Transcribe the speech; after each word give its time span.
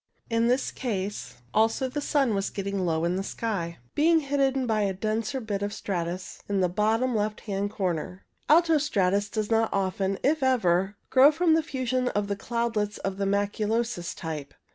In 0.31 0.47
this 0.47 0.71
case 0.71 1.35
also 1.53 1.87
the 1.87 2.01
sun 2.01 2.33
was 2.33 2.49
getting 2.49 2.87
low 2.87 3.05
in 3.05 3.17
the 3.17 3.21
sky, 3.23 3.77
being 3.93 4.21
hidden 4.21 4.65
by 4.65 4.87
the 4.87 4.93
denser 4.95 5.39
bit 5.39 5.61
of 5.61 5.71
stratus 5.71 6.39
in 6.49 6.59
the 6.59 6.67
bottom 6.67 7.15
left 7.15 7.41
hand 7.41 7.69
corner. 7.69 8.25
Alto 8.49 8.79
stratus 8.79 9.29
does 9.29 9.51
not 9.51 9.69
often, 9.71 10.17
if 10.23 10.41
ever, 10.41 10.95
grow 11.11 11.31
from 11.31 11.53
the 11.53 11.61
fusion 11.61 12.07
of 12.07 12.29
the 12.29 12.35
cloudlets 12.35 12.97
of 12.97 13.17
the 13.17 13.25
maculosus 13.27 14.15
type. 14.15 14.55